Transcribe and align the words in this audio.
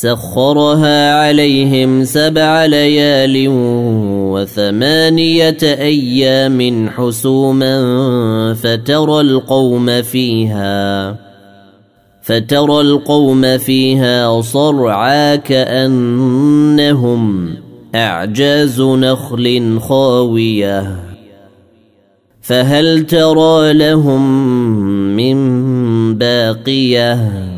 سخرها 0.00 1.14
عليهم 1.14 2.04
سبع 2.04 2.64
ليال 2.64 3.46
وثمانية 4.32 5.58
أيام 5.62 6.88
حسوما 6.90 7.74
فترى 8.54 9.20
القوم 9.20 10.02
فيها 10.02 11.16
فترى 12.22 12.80
القوم 12.80 13.58
فيها 13.58 14.40
صرعا 14.40 15.36
كأنهم 15.36 16.34
أعجاز 17.94 18.80
نخل 18.80 19.78
خاوية. 19.80 20.96
فهل 22.42 23.06
ترى 23.06 23.72
لهم 23.72 24.22
من 25.16 25.38
باقية؟ 26.14 27.57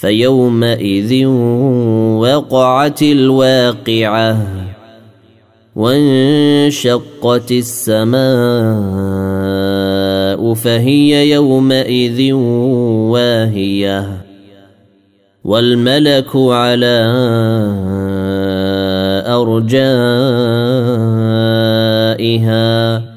فيومئذ 0.00 1.26
وقعت 2.22 3.02
الواقعة 3.02 4.46
وانشقت 5.76 7.52
السماء 7.52 8.18
فهي 10.54 11.30
يومئذ 11.30 12.32
واهية 13.12 14.24
والملك 15.44 16.36
على 16.36 16.98
أرجائها 22.18 23.07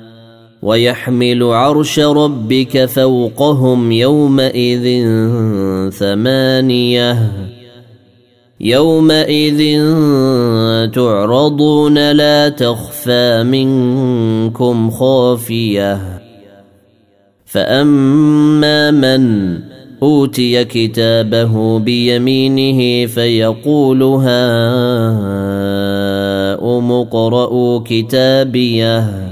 ويحمل 0.62 1.44
عرش 1.44 2.00
ربك 2.00 2.86
فوقهم 2.86 3.92
يومئذ 3.92 5.06
ثمانية. 5.90 7.32
يومئذ 8.60 9.82
تعرضون 10.94 12.12
لا 12.12 12.50
تخفى 12.50 13.44
منكم 13.44 14.92
خافية. 14.92 16.22
فأما 17.46 18.92
من 18.92 19.58
أوتي 20.04 20.66
كتابه 20.66 21.80
بيمينه 21.80 23.08
فيقول 23.08 24.04
هاؤم 24.04 24.32
اقرءوا 26.92 27.80
كتابيه. 27.86 29.32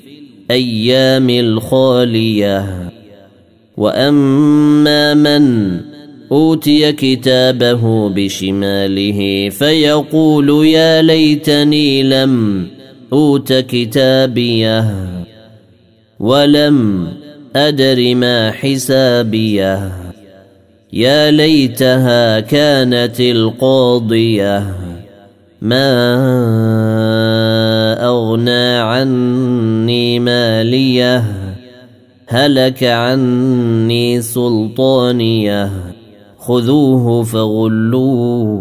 الأيام 0.51 1.29
الخالية. 1.29 2.91
وأما 3.77 5.13
من 5.13 5.77
أوتي 6.31 6.91
كتابه 6.91 8.09
بشماله 8.09 9.49
فيقول 9.49 10.67
يا 10.67 11.01
ليتني 11.01 12.03
لم 12.03 12.67
أوت 13.13 13.53
كتابيه 13.53 14.95
ولم 16.19 17.07
أدر 17.55 18.15
ما 18.15 18.51
حسابيه. 18.51 19.91
يا 20.93 21.31
ليتها 21.31 22.39
كانت 22.39 23.19
القاضية. 23.19 24.75
ما 25.61 26.11
هلك 32.31 32.83
عني 32.83 34.21
سلطانيه 34.21 35.71
خذوه 36.37 37.23
فغلوه. 37.23 38.51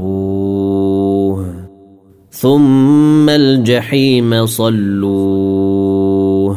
ثم 2.30 3.28
الجحيم 3.28 4.46
صلوه. 4.46 6.56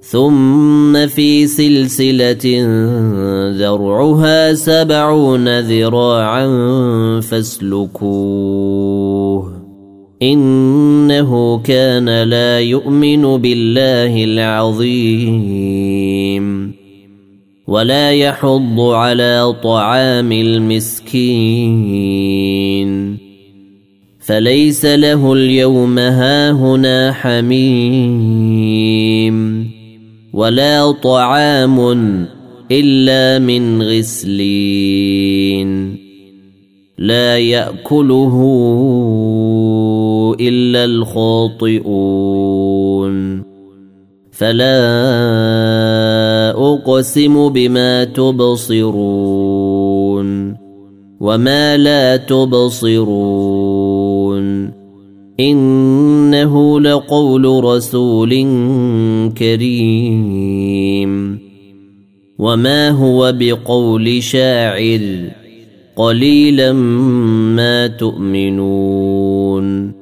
ثم 0.00 1.06
في 1.06 1.46
سلسلة 1.46 2.66
ذرعها 3.58 4.54
سبعون 4.54 5.60
ذراعا 5.60 6.46
فاسلكوه. 7.20 8.82
إنه 11.32 11.58
كان 11.58 12.22
لا 12.22 12.60
يؤمن 12.60 13.36
بالله 13.36 14.24
العظيم. 14.24 15.62
ولا 17.66 18.12
يحض 18.12 18.80
على 18.80 19.54
طعام 19.62 20.32
المسكين. 20.32 21.12
فليس 24.20 24.84
له 24.84 25.32
اليوم 25.32 25.98
هاهنا 25.98 27.12
حميم. 27.12 28.12
ولا 30.32 30.92
طعام 30.92 31.80
إلا 32.70 33.38
من 33.38 33.82
غسلين. 33.82 35.22
لا 36.98 37.38
يأكله 37.38 38.36
إلا 40.40 40.84
الخاطئون. 40.84 42.22
فلا 44.30 44.80
أقسم 46.50 47.48
بما 47.48 48.04
تبصرون 48.04 48.96
وما 51.20 51.76
لا 51.76 52.16
تبصرون. 52.16 53.62
إنه 55.40 56.80
لقول 56.80 57.64
رسول 57.64 58.30
كريم. 59.38 61.38
وما 62.38 62.90
هو 62.90 63.34
بقول 63.38 64.22
شاعر 64.22 65.00
قليلا 65.96 66.72
ما 67.52 67.86
تؤمنون. 67.86 70.01